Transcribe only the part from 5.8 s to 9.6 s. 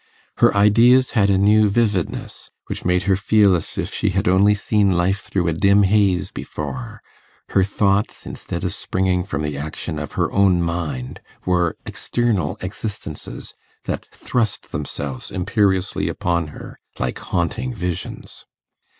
haze before; her thoughts, instead of springing from the